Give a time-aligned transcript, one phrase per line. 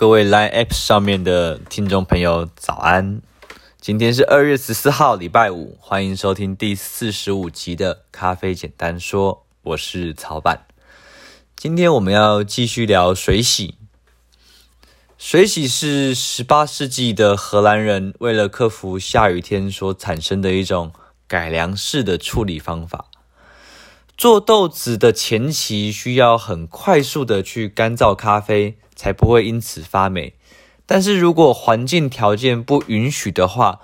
[0.00, 3.20] 各位 Line App 上面的听众朋友，早安！
[3.82, 10.64] 今天是二月十四号，礼拜五，欢迎收听第四十五集的《咖啡简单说》，我是曹板。
[11.54, 13.74] 今天我们要继续聊水洗。
[15.18, 20.92] 水洗是十八世纪的荷兰人为了克服下雨天所产生的一种
[21.28, 23.10] 改良式的处理方法。
[24.16, 30.34] 做豆子的前期需要很快速的去干燥咖啡，才不会因此发霉。
[30.84, 33.80] 但是如果环境条件不允许的话，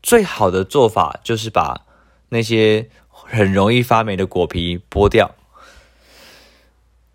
[0.00, 1.84] 最好的做法就是把
[2.28, 5.34] 那些很容易发霉的果皮剥掉。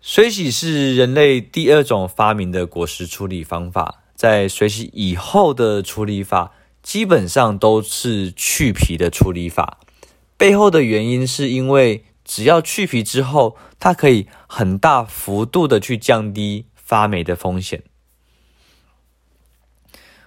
[0.02, 9.78] 水洗是人类第二种发明的果实处理方法，在水洗以后的处理法基本上都是去皮的处理法。
[10.36, 17.82] 背后的原因是因为只要去皮之后，它可以很大幅度的去降低发霉的风险。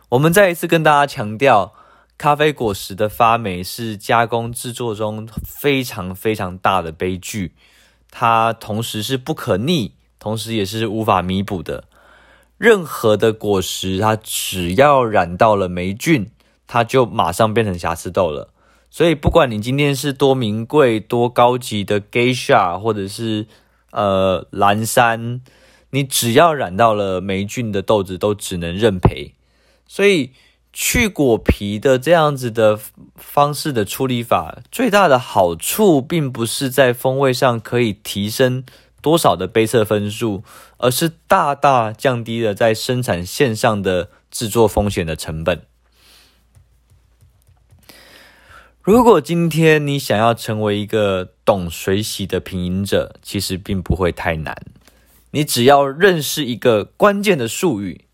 [0.09, 1.73] 我们再一次跟大家强调，
[2.17, 7.53] 咖啡果实的发霉是加工制作中非常非常大的悲剧。
[8.11, 11.85] 它同时是不可逆，同时也是无法弥补的。
[12.57, 16.29] 任何的果实，它只要染到了霉菌，
[16.67, 18.51] 它就马上变成瑕疵豆了。
[18.89, 23.45] 所以，不管你今天是多名贵、多高级的 Geisha，或者是
[23.91, 25.41] 呃蓝山，
[25.91, 29.33] 你只要染到了霉菌的豆子，都只能认赔。
[29.87, 30.31] 所以。
[30.71, 32.79] 去果皮的这样子的
[33.15, 38.63] 方式的处理法，最大的好处并不是在风味上可以提升
[39.01, 40.43] 多少的杯测分数，
[40.77, 45.63] 而是大大降低了在生产线上的制作风险的成本。
[48.83, 54.55] 如果今天你想要成为一个懂水洗的品饮者，其实并不会太难。
[55.31, 58.05] 你只要认识一个关键的术语，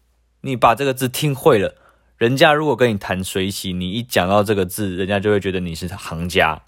[0.42, 1.76] 你把这个字听会了。
[2.18, 6.62] 人家如果跟你谈水洗，你一讲到这个字，人家就会觉得你是行家。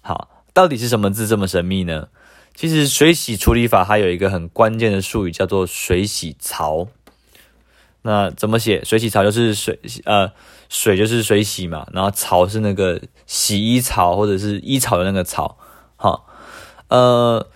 [0.00, 2.08] 好，到底是什么字这么神秘呢？
[2.54, 6.88] 其实水洗处理法它有一个很关键的术语，叫做水洗槽。
[8.02, 8.82] 那怎么写？
[8.84, 10.32] 水洗槽就是水，呃，
[10.68, 15.58] 水就是水洗嘛，然后槽是那个洗衣槽或者是衣槽的那个槽。
[15.96, 16.26] 好，
[16.88, 17.46] 呃，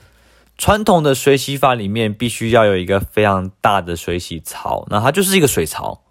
[0.63, 6.05] 传统的水洗法里面必须要有一个非常大的水洗槽，那它就是一个水槽。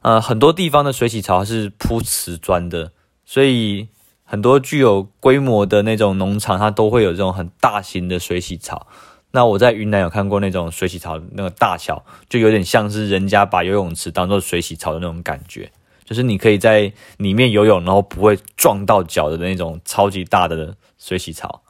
[0.00, 2.92] 呃，很多地方的水洗槽是铺瓷砖的，
[3.26, 3.88] 所以
[4.24, 8.86] 很多具有规模的那种农场，它都会有这种很大型的水洗槽。
[9.32, 15.70] 那我在云南有看过那种水洗槽，那个大小就有点像是人家把游泳池当做水洗槽的那种感觉，
[16.06, 21.60] 就是你可以在里面游泳，然后不会撞到脚的那种超级大的水洗槽。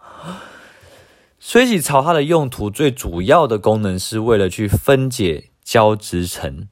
[1.40, 6.68] 水洗槽它的用途最主要的功能是为了去分解胶质层。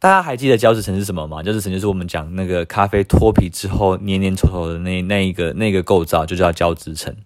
[0.00, 1.42] 大家还记得胶质层是什么吗？
[1.42, 7.16] 胶质层就是我们讲那个咖啡脱皮之后黏黏稠稠的那那一个那个构造，就叫胶质层。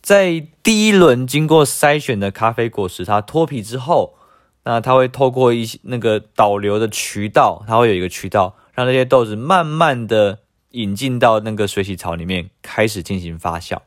[0.00, 4.14] 在第一轮经过筛选的咖啡果实，它脱皮之后，
[4.64, 10.38] 那它会透过一些那个导流的渠道，它会有一个渠道，让这些豆子慢慢的
[10.70, 13.78] 引进到那个水洗槽里面，开始进行发酵。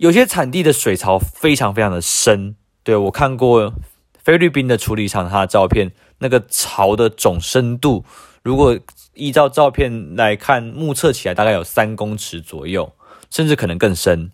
[0.00, 3.70] 有些产地的水槽非常非常的深，对，我看过
[4.18, 5.92] 菲律宾的处理厂，它的照片。
[6.22, 8.04] 那个槽的总深度，
[8.42, 8.78] 如果
[9.12, 12.92] 依照照片来看，目测起来大概有三公尺左右，
[13.30, 14.30] 甚至可能更深。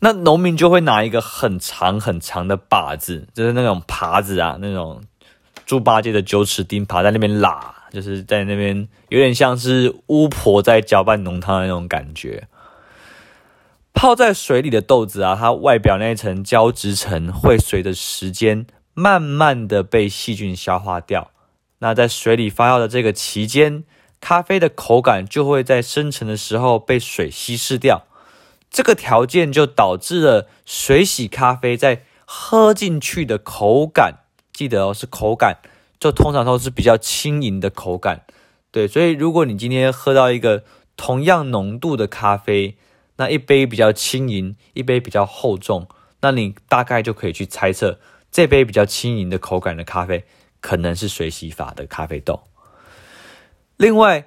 [0.00, 5.02] 那农民就会拿一个很长很长的把子，就是那种耙子啊，那种
[5.64, 12.46] 猪八戒的九齿钉耙在那边拉，就是在那边有点像是巫婆在搅拌浓汤的那种感觉。
[13.98, 18.64] 泡在水里的豆子啊，它外表那一层胶质层会随着时间。
[18.94, 21.32] 慢慢的被细菌消化掉，
[21.80, 23.82] 那在水里发酵的这个期间，
[24.20, 28.04] 咖啡的口感就会在生成的时候被水稀释掉。
[28.70, 34.20] 这个条件就导致了水洗咖啡在喝进去的口感，
[34.52, 35.58] 记得哦，是口感，
[35.98, 38.22] 就通常都是比较轻盈的口感。
[38.70, 40.62] 对，所以如果你今天喝到一个
[40.96, 42.76] 同样浓度的咖啡，
[43.18, 45.86] 那一杯比较轻盈，一杯比较厚重，
[46.22, 48.00] 那你大概就可以去猜测。
[48.30, 50.24] 这杯比较轻盈的口感的咖啡，
[50.60, 52.42] 可能是水洗法的咖啡豆。
[53.76, 54.26] 另外，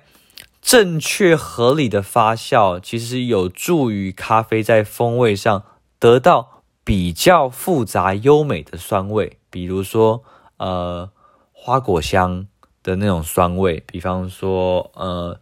[0.61, 5.63] 正确合理的发酵，其实有助于咖啡在风味上
[5.99, 10.23] 得到比较复杂优美的酸味，比如说
[10.57, 11.11] 呃
[11.51, 12.47] 花果香
[12.83, 15.39] 的那种酸味，比方说呃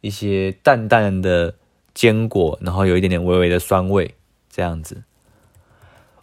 [0.00, 1.54] 一些淡淡的
[1.94, 4.14] 坚果，然后有一点点微微的酸味，
[4.50, 5.02] 这样子。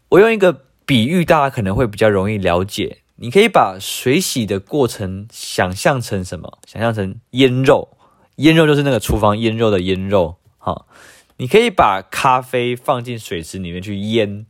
[0.10, 0.64] 我用一个。
[0.88, 6.60] 比喻大家可能会比较容易了解，你可以把水洗的过程想象成什么？
[6.66, 7.90] 想象成腌肉，
[8.38, 10.38] 腌肉就是那个厨房腌肉的腌肉。
[10.58, 10.88] 好，
[11.36, 14.46] 你可以把咖啡放进水池里面去腌。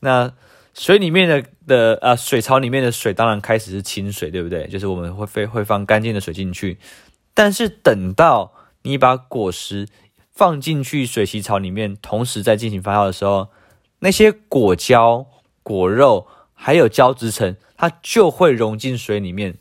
[0.00, 0.34] 那
[0.74, 4.66] 水里面的的啊，水槽里面的水当然开始是清水，对不对？
[4.66, 6.76] 就是我们会会放干净的水进去。
[7.32, 8.52] 但是等到
[8.82, 9.88] 你把果实
[10.34, 13.48] 放进去水洗槽里面，同时在进行发酵的时候，
[14.00, 15.26] 那些果胶、
[15.62, 19.58] 果肉还有胶质层，它就会融进水里面。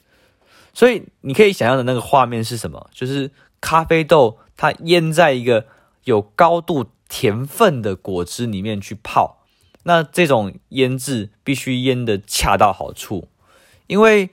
[0.74, 2.90] 所以你可以想象的那个画面是什么？
[2.94, 5.66] 就是咖啡豆它腌在一个
[6.06, 9.40] 有高度甜分的果汁里面去泡。
[9.84, 13.28] 那这种腌制必须腌得恰到好处，
[13.88, 14.30] 因为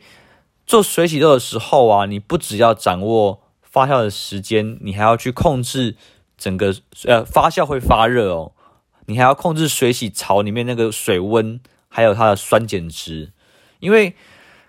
[0.66, 5.96] 做水洗豆的时候啊，你不只要掌握发酵的时间，你还要去控制
[6.38, 6.74] 整个
[7.04, 8.52] 呃发酵会发热哦，
[9.06, 13.32] 你还要控制水洗槽里面那个水温，还有它的酸碱值。
[13.80, 14.14] 因为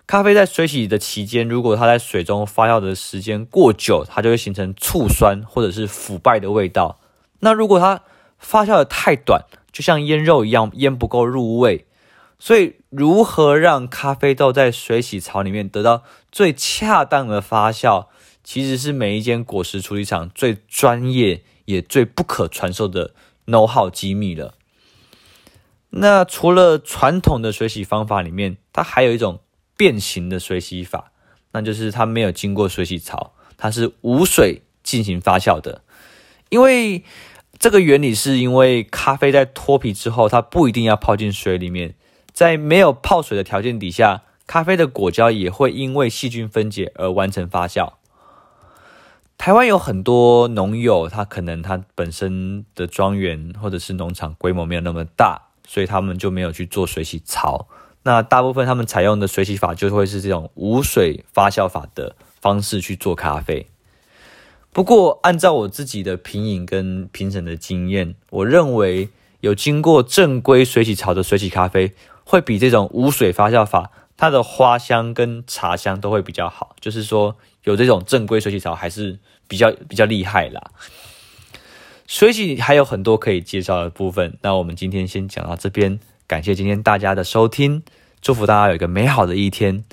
[0.06, 6.98] 咖啡在水洗的期间，如果它在水中发酵的时间过久，它就会形成醋酸或者是腐败的味道。
[7.38, 8.02] 那如果它
[8.38, 11.86] 发酵的太短，就像腌肉一样，腌不够入味，
[12.38, 16.02] 所以如何让咖啡豆在水洗槽里面得到
[16.32, 18.06] 最恰当的发酵，
[18.42, 23.14] 其实是每一间果实处理厂最专业也最不可传授的
[23.46, 24.54] know-how 机密了。
[25.90, 29.40] 那除了传统的水洗方法里面，它还有一种
[29.76, 31.12] 变形的水洗法，
[31.52, 35.82] 那就是它没有经过水洗槽，它是无水进行发酵的，
[36.48, 37.04] 因为。
[37.58, 41.94] 这个原理是因为咖啡在脱皮之后，它不一定要泡进水里面，
[42.32, 47.92] 在没有泡水的条件底下，咖啡的果胶也会因为细菌分解而完成发酵。
[49.40, 57.66] 台湾有很多农友，他可能他本身的庄园或者是农场规模没有那么大，所以他们就没有去做水洗槽。
[58.02, 63.66] 那大部分他们采用的水洗法就会是这种无水发酵法的方式去做咖啡。
[64.74, 69.08] 不过，按照我自己的品饮跟评审的经验，我认为
[69.40, 71.94] 有经过正规水洗槽的水洗咖啡，
[72.24, 76.76] 会比这种无水发酵法，它的花香跟茶香都会比较好。
[76.78, 79.18] 就是说，有这种正规水洗槽还是
[79.48, 80.70] 比较比较厉害啦。
[82.06, 85.98] 水洗还有很多可以介绍的部分，那我们今天先讲到这边。
[86.26, 87.82] 感谢今天大家的收听，
[88.20, 89.84] 祝福大家有一个美好的一天。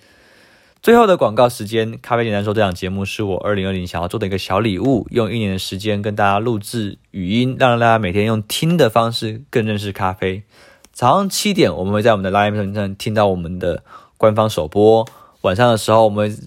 [0.82, 10.44] 最后的广告时间，咖啡简单说，这档节目是我二零二零想要做的一个小礼物，用一年的时间跟大家录制语音，让大家每天用听的方式更认识咖啡。
[10.94, 13.84] 早上七点，我们会在我们的 Live 上听到我们的
[14.18, 15.06] 官方首播；
[15.42, 16.38] 晚上的时候，我们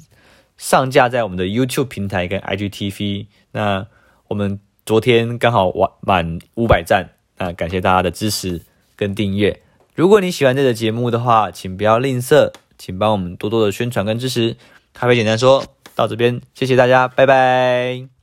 [0.60, 3.28] 上架在我们的 YouTube 平台跟 IGTV。
[3.52, 3.86] 那
[4.28, 7.08] 我们昨天刚好完满五百赞，
[7.38, 8.60] 那感谢大家的支持
[8.94, 9.62] 跟订阅。
[9.94, 12.52] 如果你喜欢这个节目的话，请不要吝啬。
[12.76, 14.56] 请帮我们多多的宣传跟支持。
[14.92, 15.64] 咖啡简单说
[15.94, 18.19] 到这边，谢谢大家，拜拜。